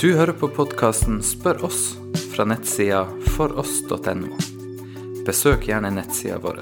[0.00, 1.96] Du hører på podkasten Spør oss
[2.34, 4.28] fra nettsida foross.no.
[5.24, 6.60] Besøk gjerne nettsida vår.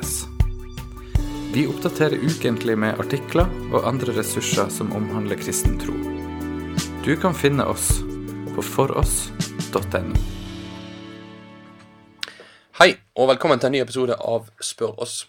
[1.54, 5.98] Vi oppdaterer ukentlig med artikler og andre ressurser som omhandler kristen tro.
[7.04, 7.90] Du kan finne oss
[8.54, 10.24] på foross.no.
[12.78, 15.24] Hei, og velkommen til en ny episode av Spør oss.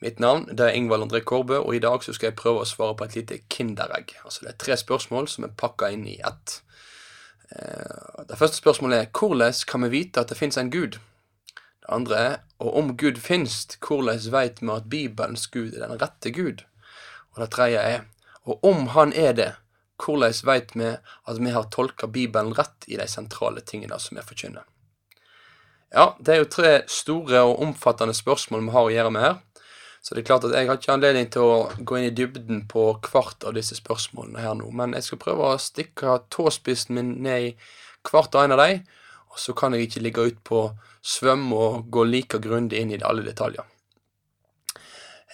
[0.00, 2.68] Mitt navn det er Ingvald André Kårbø, og i dag så skal jeg prøve å
[2.68, 4.14] svare på et lite kinderegg.
[4.24, 6.62] Altså Det er tre spørsmål som er pakka inn i ett.
[7.52, 10.96] Eh, Det første spørsmålet er hvordan kan vi vite at det fins en gud?
[11.80, 16.00] Det andre er og om Gud fins, hvordan veit vi at Bibelens Gud er den
[16.00, 16.64] rette Gud?
[17.32, 18.00] Og det tredje er
[18.44, 19.52] og om han er det,
[20.00, 24.24] hvordan veit vi at vi har tolka Bibelen rett i de sentrale tingene som vi
[24.24, 24.64] forkynner?
[25.92, 29.38] Ja, det er jo tre store og omfattende spørsmål vi har å gjøre med her.
[30.00, 32.62] Så det er klart at jeg har ikke anledning til å gå inn i dybden
[32.70, 37.18] på hvert av disse spørsmålene her nå, men jeg skal prøve å stikke tåspissen min
[37.26, 37.50] ned i
[38.08, 38.80] hvert og en av dem,
[39.30, 40.62] og så kan jeg ikke ligge ut på
[41.04, 43.68] svøm og gå like grundig inn i alle detaljer.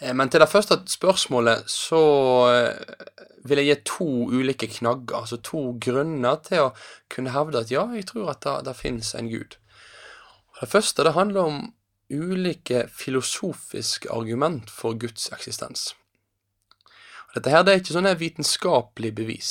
[0.00, 2.02] Eh, Men til det første spørsmålet så
[2.50, 3.06] eh,
[3.46, 6.74] vil jeg gi to ulike knagger, altså to grunner til å
[7.12, 9.56] kunne hevde at ja, jeg tror at det, det finnes en gud.
[10.60, 11.58] Det første det handler om
[12.10, 15.94] ulike filosofiske argument for Guds eksistens.
[17.34, 19.50] Dette her det er ikke sånne vitenskapelig bevis,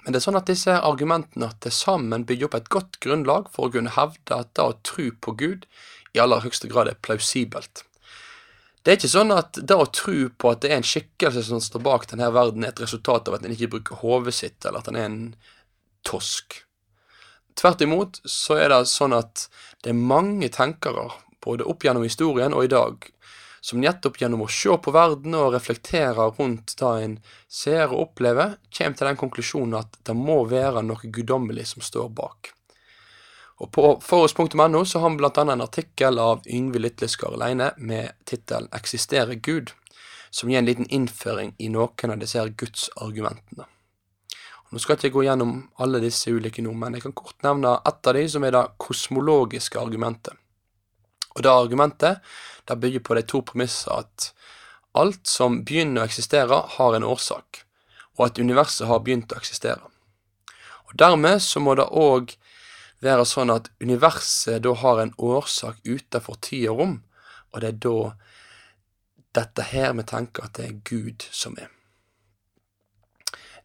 [0.00, 3.68] men det er sånn at disse argumentene til sammen bygger opp et godt grunnlag for
[3.68, 5.66] å kunne hevde at det å tro på Gud
[6.14, 7.84] i aller høyeste grad er plausibelt.
[8.80, 11.60] Det er ikke sånn at det å tro på at det er en skikkelse som
[11.60, 14.80] står bak denne verden, er et resultat av at en ikke bruker hodet sitt, eller
[14.80, 15.18] at en er en
[16.08, 16.62] tosk.
[17.60, 19.50] Tvert imot så er det sånn at
[19.84, 21.10] det er mange tenkere,
[21.44, 23.08] både opp gjennom historien og i dag,
[23.60, 28.56] som nettopp gjennom å se på verden og reflektere rundt det en ser og opplever,
[28.76, 32.54] kommer til den konklusjonen at det må være noe guddommelig som står bak.
[33.60, 38.68] Og På forhånds.no så har vi annet en artikkel av Yngve Litleskar aleine med tittelen
[38.72, 39.74] 'Eksisterer Gud',
[40.30, 43.66] som gir en liten innføring i noen av disse gudsargumentene.
[44.70, 48.06] Nå skal ikke gå gjennom alle disse ulike nå, men jeg kan kort nevne ett
[48.06, 50.39] av de som er det kosmologiske argumentet.
[51.36, 52.20] Og det argumentet
[52.68, 54.30] det bygger på de to premisser at
[54.98, 57.64] alt som begynner å eksistere, har en årsak,
[58.18, 59.82] og at universet har begynt å eksistere.
[60.90, 62.34] Og Dermed så må det òg
[63.00, 66.96] være sånn at universet da har en årsak utenfor tid og rom,
[67.50, 67.98] og det er da
[69.38, 71.70] dette her vi tenker at det er Gud som er.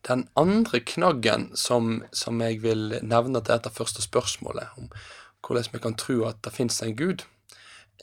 [0.05, 4.91] Den andre knaggen som, som jeg vil nevne til dette første spørsmålet, om
[5.45, 7.25] hvordan vi kan tro at det finnes en Gud,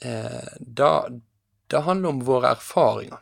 [0.01, 0.91] eh, da,
[1.67, 3.21] det handler om våre erfaringer.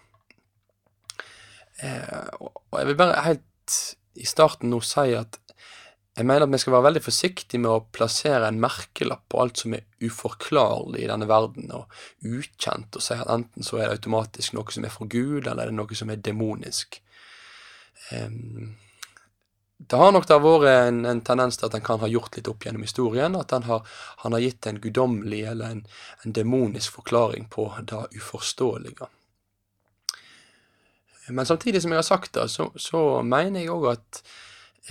[1.81, 3.77] Eh, og jeg vil bare helt
[4.21, 5.39] i starten nå si at
[6.11, 9.61] jeg mener at vi skal være veldig forsiktige med å plassere en merkelapp på alt
[9.61, 11.87] som er uforklarlig i denne verden, og
[12.27, 15.63] ukjent, og si at enten så er det automatisk noe som er fra Gud, eller
[15.63, 16.99] er det noe som er demonisk.
[18.11, 18.73] Em,
[19.87, 22.49] det har nok da vært en, en tendens til at en kan ha gjort litt
[22.51, 23.87] opp gjennom historien, at han har,
[24.21, 25.81] han har gitt en guddommelig eller en,
[26.25, 29.09] en demonisk forklaring på det uforståelige.
[31.33, 34.21] Men samtidig som jeg har sagt det, så, så mener jeg òg at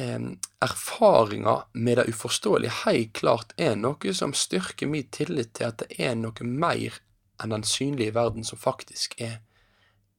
[0.02, 0.26] eh,
[0.64, 6.00] erfaringer med det uforståelige helt klart er noe som styrker min tillit til at det
[6.02, 6.98] er noe mer
[7.40, 9.38] enn den synlige verden som faktisk er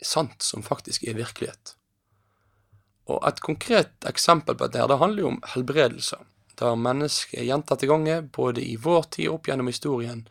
[0.02, 1.76] sant, som faktisk er virkelighet.
[3.12, 6.20] Og et konkret eksempel på dette det handler jo om helbredelse,
[6.62, 10.26] der mennesker gjentatte ganger, både i vår tid og opp gjennom historien,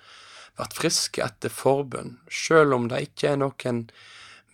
[0.59, 3.87] vært friske etter forbønn, selv om det ikke er noen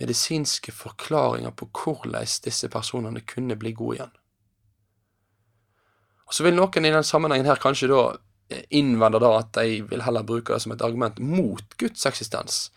[0.01, 4.15] medisinske forklaringer på hvordan disse personene kunne bli gode igjen.
[6.27, 8.01] Og Så vil noen i den sammenhengen her kanskje da
[8.75, 12.71] innvende da at de vil heller bruke det som et argument mot Guds eksistens.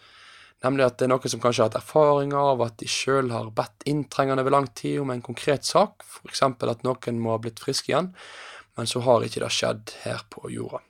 [0.66, 3.52] Nemlig at det er noen som kanskje har hatt erfaringer av at de sjøl har
[3.56, 6.44] bedt inntrengende over lang tid om en konkret sak, f.eks.
[6.44, 8.12] at noen må ha blitt frisk igjen,
[8.76, 10.84] men så har ikke det skjedd her på jorda.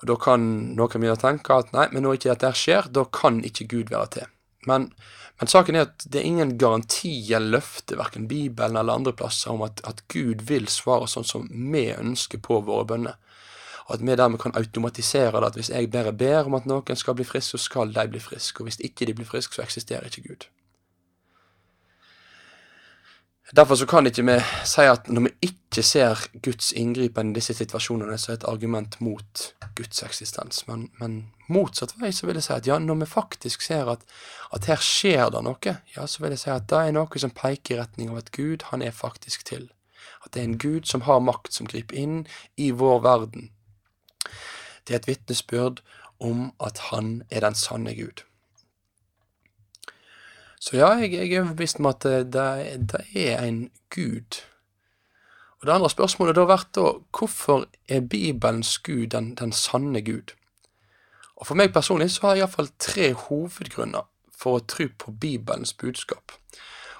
[0.00, 0.44] Og Da kan
[0.74, 3.92] noen begynne å tenke at nei, men når ikke dette skjer, da kan ikke Gud
[3.92, 4.30] være til.
[4.68, 4.88] Men,
[5.40, 9.52] men saken er at det er ingen garanti eller løfte, verken Bibelen eller andre plasser,
[9.52, 13.20] om at, at Gud vil svare sånn som vi ønsker på våre bønner.
[13.90, 17.14] At vi dermed kan automatisere det at hvis jeg bare ber om at noen skal
[17.18, 18.60] bli frisk, så skal de bli friske.
[18.60, 20.46] Og hvis ikke de blir friske, så eksisterer ikke Gud.
[23.56, 27.54] Derfor så kan ikke vi si at når vi ikke ser Guds inngripen i disse
[27.58, 29.42] situasjonene, så er det et argument mot
[29.74, 30.62] Guds eksistens.
[30.68, 31.16] Men, men
[31.48, 34.06] motsatt vei så vil jeg si at ja, når vi faktisk ser at,
[34.54, 37.34] at her skjer det noe, ja, så vil jeg si at det er noe som
[37.34, 39.66] peker i retning av at Gud, han er faktisk til.
[40.22, 42.20] At det er en Gud som har makt, som griper inn
[42.54, 43.50] i vår verden.
[44.90, 45.84] Det er et vitnesbyrd
[46.18, 48.24] om at han er den sanne Gud.
[50.60, 52.32] Så ja, jeg, jeg er overbevist om at det,
[52.90, 54.42] det, er en Gud.
[55.60, 60.34] Og Det andre spørsmålet har vært da, hvorfor er Bibelens Gud den, den sanne Gud?
[61.38, 65.72] Og For meg personlig så har jeg iallfall tre hovedgrunner for å tro på Bibelens
[65.72, 66.34] budskap.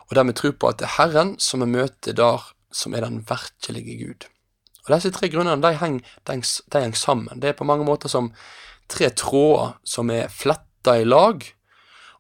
[0.07, 3.25] Og dermed tro på at det er Herren som vi møter der, som er den
[3.27, 4.31] virkelige Gud.
[4.87, 7.41] Og Disse tre grunnene de henger, de, sammen.
[7.41, 8.33] Det er på mange måter som
[8.91, 11.45] tre tråder som er fletta i lag,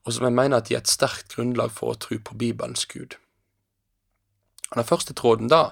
[0.04, 3.16] og som jeg mener at er et sterkt grunnlag for å tro på Bibelens Gud.
[4.70, 5.70] Og Den første tråden da,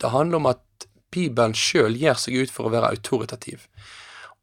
[0.00, 0.62] det handler om at
[1.10, 3.66] Bibelen sjøl gir seg ut for å være autoritativ,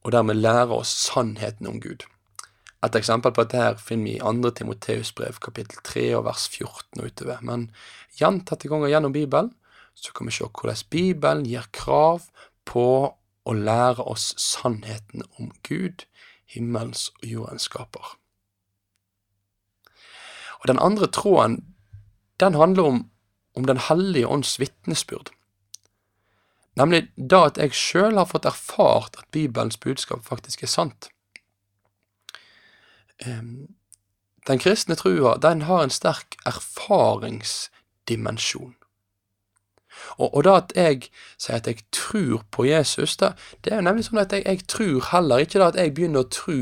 [0.03, 2.03] og dermed lære oss sannheten om Gud.
[2.83, 4.51] Et eksempel på dette her finner vi i 2.
[4.57, 7.39] Timoteus brev kapittel 3 og vers 14 og utover.
[7.45, 7.69] Men
[8.19, 9.53] gjentatte ganger gjennom Bibelen
[9.93, 12.21] så kan vi se hvordan Bibelen gir krav
[12.65, 16.05] på å lære oss sannheten om Gud,
[16.45, 18.17] himmels og jordens skaper.
[20.61, 21.75] Og Den andre tråden
[22.39, 23.09] den handler om,
[23.55, 25.29] om Den hellige ånds vitnesbyrd.
[26.75, 31.09] Nemlig da at jeg sjøl har fått erfart at Bibelens budskap faktisk er sant.
[34.47, 38.75] Den kristne trua den har en sterk erfaringsdimensjon.
[40.17, 41.07] Og, og da at jeg
[41.37, 43.33] sier at jeg tror på Jesus, da,
[43.63, 46.25] det er jo nemlig sånn at jeg, jeg tror heller ikke da at jeg begynner
[46.25, 46.57] å tro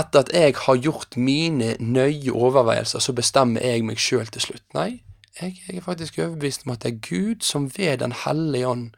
[0.00, 4.66] etter at jeg har gjort mine nøye overveielser, så bestemmer jeg meg sjøl til slutt.
[4.76, 5.02] Nei,
[5.40, 8.90] jeg, jeg, er faktisk overbevist om at det er Gud som ved Den hellige ånd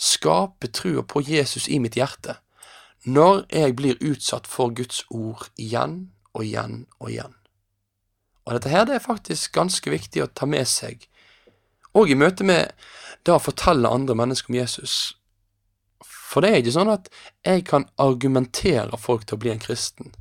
[0.00, 2.38] skaper trua på Jesus i mitt hjerte,
[3.04, 7.34] når jeg blir utsatt for Guds ord igjen og igjen og igjen.
[8.46, 11.04] Og dette her det er faktisk ganske viktig å ta med seg,
[11.92, 12.70] og i møte med
[13.26, 14.94] det å fortelle andre mennesker om Jesus.
[16.04, 17.10] For det er ikke sånn at
[17.46, 20.12] jeg kan argumentere folk til å bli en kristen.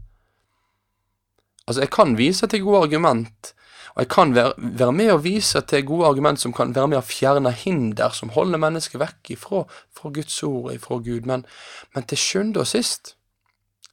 [1.68, 3.54] Altså, jeg kan vise til gode argument,
[3.94, 7.01] og jeg kan være, være med og vise til gode argument som kan være med
[7.01, 9.63] å fjerne hinder som holder mennesket vekk ifra,
[9.94, 11.45] fra Guds ord ifra Gud, men,
[11.94, 13.13] men til sjuende og sist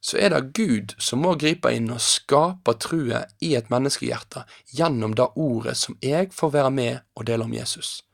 [0.07, 4.45] så er det Gud som må gripe inn og skape trua i et menneskehjerte
[4.77, 8.06] gjennom det ordet som jeg får være med og dele om Jesus.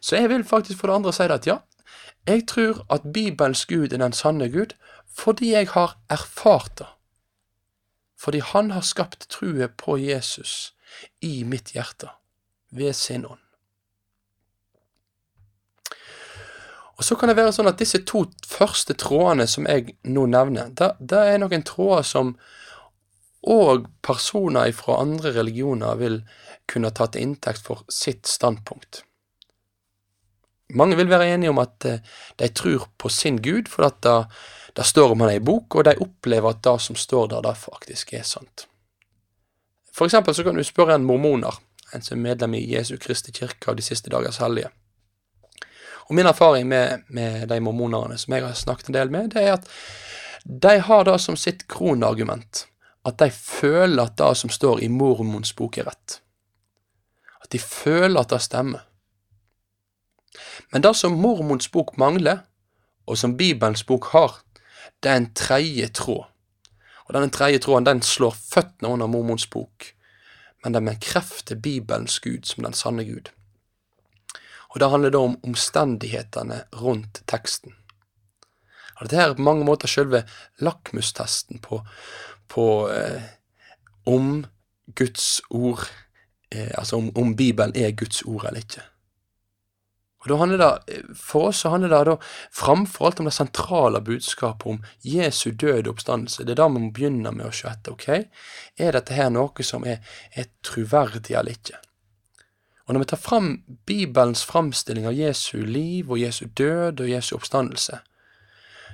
[0.00, 1.58] Så jeg vil faktisk for det andre si det at ja,
[2.28, 4.76] jeg tror at Bibelens Gud er den sanne Gud
[5.16, 6.86] fordi jeg har erfart det.
[8.16, 10.74] Fordi Han har skapt trua på Jesus
[11.20, 12.10] i mitt hjerte
[12.70, 13.40] ved sin ånd.
[17.00, 20.68] Og Så kan det være sånn at disse to første trådene som jeg nå nevner,
[20.76, 22.34] det, er noen tråder som
[23.40, 26.20] òg personer fra andre religioner vil
[26.68, 29.00] kunne ta til inntekt for sitt standpunkt.
[30.74, 32.00] Mange vil være enige om at eh,
[32.38, 34.16] de tror på sin Gud, for at det,
[34.76, 37.42] det står om han er i bok, og de opplever at det som står der,
[37.46, 38.66] det faktisk er sant.
[39.94, 41.58] For eksempel så kan du spørre en mormoner,
[41.94, 44.70] en som er medlem i Jesu Kristi kirke av de siste dagers hellige.
[46.08, 49.42] Og Min erfaring med, med de mormonerne som jeg har snakket en del med, det
[49.42, 49.68] er at
[50.44, 52.64] de har det som sitt kronargument
[53.04, 56.20] at de føler at det som står i mormons bok, er rett.
[57.40, 58.84] At de føler at det stemmer.
[60.72, 62.44] Men det som mormons bok mangler,
[63.06, 64.38] og som Bibelens bok har,
[65.02, 66.28] det er en tredje tråd.
[67.06, 69.88] Og denne tredje tråden den slår føttene under mormons bok,
[70.62, 73.32] men den bekrefter Bibelens Gud som den sanne Gud.
[74.70, 77.74] Og Det handler da om omstendighetene rundt teksten.
[79.00, 80.22] Og Dette er på mange måter selve
[80.60, 81.80] lakmustesten på,
[82.48, 83.22] på eh,
[84.06, 84.44] om
[84.94, 85.88] Guds ord
[86.52, 88.82] eh, Altså om, om Bibelen er Guds ord eller ikke.
[90.20, 92.16] Og da handler det, For oss så handler det da
[92.52, 96.44] framfor alt om det sentrale budskapet om Jesu død og oppstandelse.
[96.44, 97.92] Det er da vi må begynne med å etter.
[97.92, 98.08] ok?
[98.76, 100.04] Er dette her noe som er,
[100.36, 101.80] er troverdig eller ikke?
[102.86, 107.36] Og Når vi tar fram Bibelens framstilling av Jesu liv og Jesu død og Jesu
[107.36, 108.00] oppstandelse,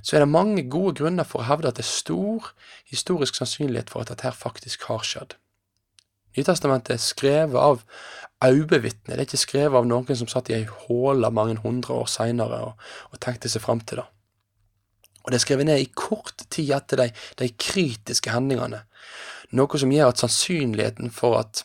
[0.03, 2.53] så er det mange gode grunner for å hevde at det er stor
[2.87, 5.35] historisk sannsynlighet for at dette faktisk har skjedd.
[6.37, 7.83] Nytestamentet er skrevet av
[8.45, 9.15] øyebevitne.
[9.15, 12.61] Det er ikke skrevet av noen som satt i ei håle mange hundre år seinere
[12.71, 14.09] og, og, tenkte seg fram til det.
[15.25, 17.09] Og det er skrevet ned i kort tid etter de,
[17.41, 18.85] de kritiske hendelsene,
[19.59, 21.65] noe som gjør at sannsynligheten for at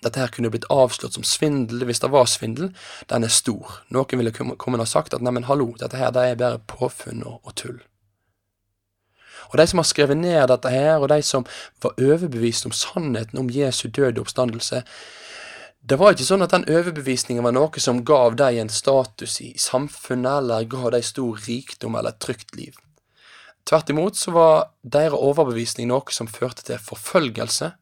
[0.00, 2.72] dette her kunne blitt avslått som svindel, hvis det var svindel,
[3.12, 3.82] den er stor.
[3.92, 7.42] Noen ville kommet og sagt at neimen, hallo, dette her det er bare påfunn og,
[7.44, 7.80] og tull.
[9.50, 11.44] Og de som har skrevet ned dette her, og de som
[11.82, 14.82] var overbevist om sannheten om Jesu døde oppstandelse,
[15.80, 19.54] Det var ikke sånn at den overbevisningen var noe som gav dem en status i
[19.58, 22.76] samfunnet, eller gav dem stor rikdom eller et trygt liv.
[23.64, 27.72] Tvert imot så var deres overbevisning noe som førte til forfølgelse,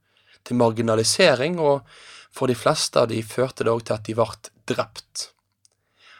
[0.47, 1.83] til marginalisering, og
[2.31, 4.29] for de fleste av de førte det òg til at de ble
[4.71, 5.31] drept.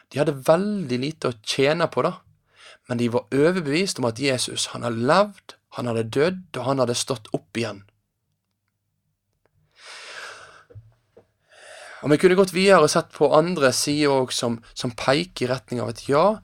[0.09, 2.15] De hadde veldig lite å tjene på det,
[2.89, 6.81] men de var overbevist om at Jesus han hadde levd, han hadde dødd, og han
[6.81, 7.83] hadde stått opp igjen.
[11.99, 15.49] Og Vi kunne gått videre og sett på andre sider òg som, som, peker i
[15.51, 16.39] retning av at ja,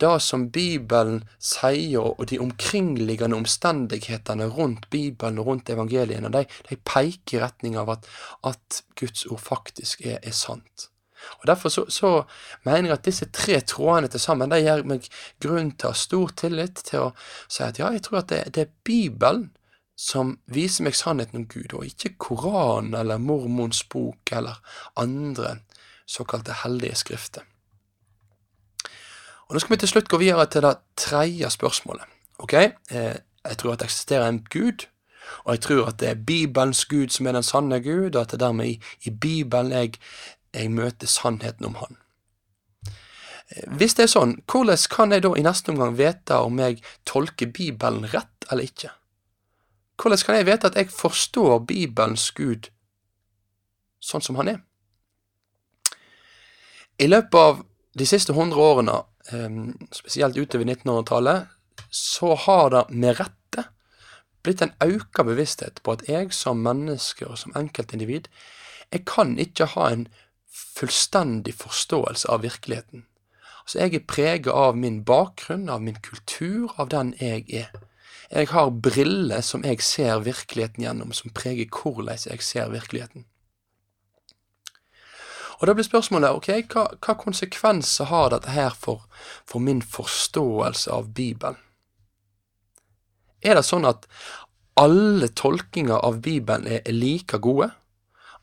[0.00, 6.80] det som Bibelen sier, og de omkringliggende omstendighetene rundt Bibelen og rundt evangeliene, de, de
[6.88, 8.08] peker i retning av at,
[8.48, 10.88] at, Guds ord faktisk er, er sant.
[11.40, 12.10] Og Derfor så, så,
[12.64, 15.06] mener jeg at disse tre trådene til sammen de gir meg
[15.42, 17.12] grunn til å ha stor tillit til å
[17.48, 19.50] si at ja, jeg tror at det, det er Bibelen
[19.96, 24.58] som viser meg sannheten om Gud, og ikke Koranen eller Mormons bok eller
[24.96, 25.58] andre
[26.06, 27.42] såkalte hellige skrifter.
[29.48, 32.04] Og Nå skal vi til slutt gå videre til det tredje spørsmålet.
[32.38, 34.86] Ok, eh, Jeg tror at det eksisterer en Gud,
[35.44, 38.30] og jeg tror at det er Bibelens Gud som er den sanne Gud, og at
[38.30, 39.98] det er dermed i, i Bibelen jeg,
[40.54, 41.96] jeg møter sannheten om Han.
[43.50, 46.80] Eh, hvis det er sånn, hvordan kan jeg da i neste omgang vite om jeg
[47.04, 48.90] tolker Bibelen rett eller ikke?
[49.96, 52.70] Hvordan kan jeg vite at jeg forstår Bibelens Gud
[54.02, 54.62] sånn som han er?
[56.98, 57.62] I løpet av
[57.98, 58.98] de siste hundre årene,
[59.32, 61.46] ehm, spesielt utover 1900-tallet,
[61.90, 63.68] så har det med rette
[64.44, 68.28] blitt en økt bevissthet på at jeg som menneske og som enkeltindivid,
[68.92, 70.06] jeg kan ikke ha en
[70.54, 73.06] fullstendig forståelse av virkeligheten.
[73.64, 77.70] Altså, jeg er preget av min bakgrunn, av min kultur, av den jeg er.
[78.30, 83.26] Jeg har briller som jeg ser virkeligheten gjennom, som preger hvordan jeg ser virkeligheten.
[85.60, 89.04] Og da blir spørsmålet ok, hva, hva konsekvenser har dette her for,
[89.46, 91.60] for, min forståelse av Bibelen?
[93.44, 94.08] Er det sånn at
[94.80, 97.70] alle tolkinger av Bibelen er, like gode?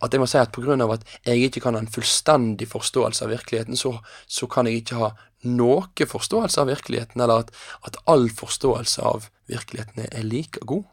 [0.02, 3.34] At jeg må si at av at jeg ikke kan ha en fullstendig forståelse av
[3.34, 5.12] virkeligheten, så, så kan jeg ikke ha
[5.48, 7.54] noe forståelse av virkeligheten, eller at,
[7.88, 10.86] at all forståelse av virkeligheten er like god?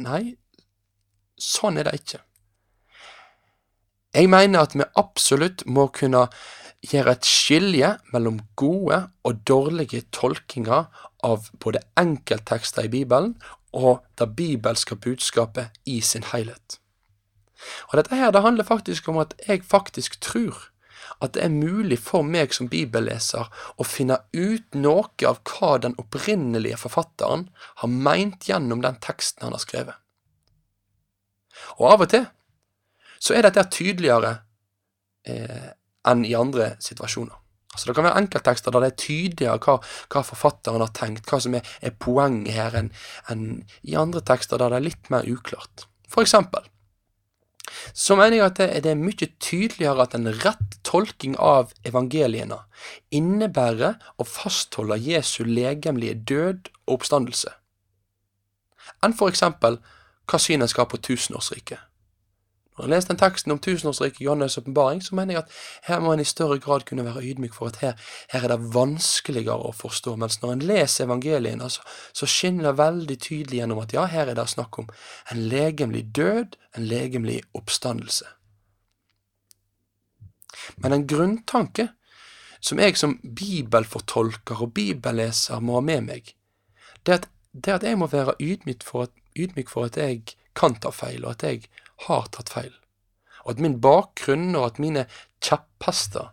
[0.00, 0.36] Nei,
[1.40, 2.22] sånn er det ikke.
[4.14, 6.26] Jeg mener at vi absolutt må kunne
[6.82, 10.88] gjøre et skilje mellom gode og dårlige tolkinger
[11.26, 13.34] av både enkelttekster i Bibelen
[13.76, 16.80] og det bibelske budskapet i sin helhet.
[17.90, 20.69] Og dette her, det handler faktisk om at jeg faktisk tror
[21.18, 25.96] at det er mulig for meg som bibelleser å finne ut noe av hva den
[26.00, 27.48] opprinnelige forfatteren
[27.82, 29.98] har meint gjennom den teksten han har skrevet.
[31.78, 32.24] Og av og til
[33.20, 34.32] så er dette tydeligere
[35.28, 35.68] eh,
[36.08, 37.36] enn i andre situasjoner.
[37.70, 39.76] Altså Det kan være enkelttekster der det er tydeligere hva,
[40.10, 42.90] hva forfatteren har tenkt, hva som er, er poenget her, enn
[43.30, 43.44] en
[43.86, 45.86] i andre tekster der det er litt mer uklart.
[46.10, 46.66] For eksempel
[47.92, 52.62] så mener jeg at det, er mye tydeligere at en rett tolking av evangeliene
[53.14, 57.52] innebærer å fastholde Jesu legemlige død og oppstandelse,
[59.04, 59.80] enn for eksempel
[60.30, 61.89] hva synet skal ha på tusenårsriket.
[62.80, 65.52] Når jeg leser den teksten om tusenårsriket Johannes' åpenbaring, så mener jeg at
[65.90, 68.72] her må en i større grad kunne være ydmyk for at her, her er det
[68.74, 70.16] vanskeligere å forstå.
[70.20, 71.84] Mens når en leser evangeliene, så,
[72.16, 74.90] så skinner det veldig tydelig gjennom at ja, her er det snakk om
[75.30, 78.28] en legemlig død, en legemlig oppstandelse.
[80.76, 81.90] Men en grunntanke
[82.60, 86.34] som jeg som bibelfortolker og bibelleser må ha med meg,
[87.06, 90.76] det at, det at jeg må være ydmyk for, at, ydmyk for at jeg kan
[90.76, 91.70] ta feil, og at jeg
[92.06, 92.74] har tatt feil,
[93.44, 95.06] og at min bakgrunn og at mine
[95.44, 96.30] kjepphester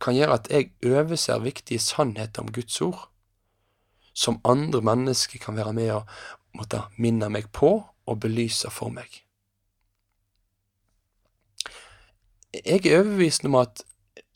[0.00, 3.08] kan gjøre at jeg overser viktige sannheter om Guds ord,
[4.16, 6.16] som andre mennesker kan være med og
[6.56, 7.70] måtte minne meg på
[8.06, 9.08] og belyse for meg.
[12.56, 13.82] Jeg er overbevist om at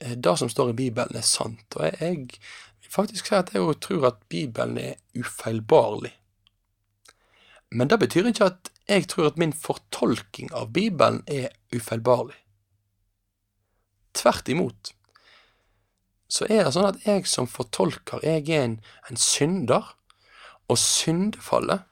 [0.00, 4.06] det som står i Bibelen, er sant, og jeg vil faktisk si at jeg tror
[4.10, 6.12] at Bibelen er ufeilbarlig.
[7.70, 12.38] Men det betyr ikke at jeg tror at min fortolking av Bibelen er ufeilbarlig.
[14.14, 14.94] Tvert imot
[16.30, 18.76] så er det sånn at jeg som fortolker, jeg er en,
[19.10, 19.96] en synder,
[20.70, 21.82] og syndefallet,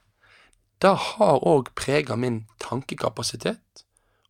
[0.78, 3.82] det har òg prega min tankekapasitet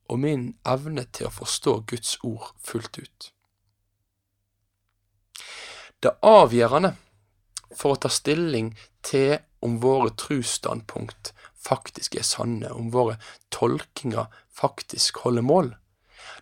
[0.09, 3.29] og min evne til å forstå Guds ord fullt ut.
[6.01, 6.95] Det avgjørende
[7.77, 8.73] for å ta stilling
[9.05, 13.19] til om våre trosstandpunkt faktisk er sanne, om våre
[13.55, 15.71] tolkinger faktisk holder mål,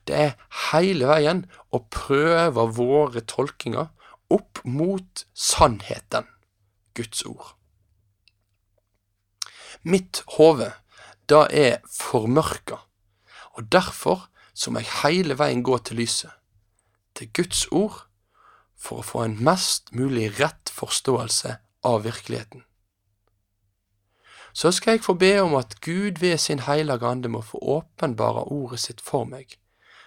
[0.06, 0.34] det er
[0.70, 1.44] hele veien
[1.74, 3.90] å prøve våre tolkinger
[4.32, 6.26] opp mot sannheten,
[6.96, 7.54] Guds ord.
[9.86, 10.72] Mitt hode,
[11.30, 12.80] det er formørka,
[13.54, 16.32] og derfor så må jeg hele veien gå til lyset,
[17.14, 18.06] til Guds ord,
[18.76, 21.56] for å få en mest mulig rett forståelse
[21.86, 22.64] av virkeligheten.
[24.56, 28.44] Så skal jeg få be om at Gud ved sin hellige ande må få åpenbare
[28.44, 29.58] ordet sitt for meg,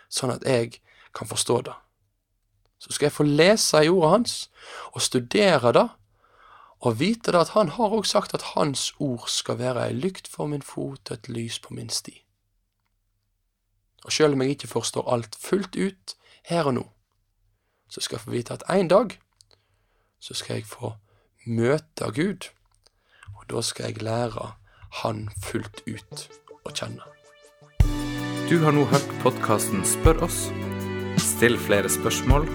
[0.09, 0.79] sånn at jeg
[1.13, 1.75] kan forstå det.
[2.81, 4.33] Så skal jeg få lese i ordet hans
[4.89, 5.85] og studere det,
[6.81, 10.27] og vite det at han har også sagt at hans ord skal være ei lykt
[10.27, 12.17] for min fot og et lys på min sti.
[14.03, 16.15] Og sjøl om jeg ikke forstår alt fullt ut
[16.49, 16.89] her og nå,
[17.89, 19.19] så skal jeg få vite at en dag
[20.19, 20.95] så skal jeg få
[21.45, 22.49] møte Gud,
[23.49, 24.53] da skal jeg lære
[25.03, 26.25] Han fullt ut
[26.65, 27.05] å kjenne.
[28.49, 30.47] Du har nå hørt podkasten Spør oss.
[31.21, 32.49] Still flere spørsmål,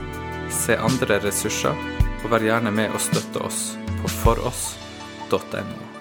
[0.51, 1.79] se andre ressurser,
[2.25, 3.67] og vær gjerne med å støtte oss
[4.01, 5.94] på foross.no.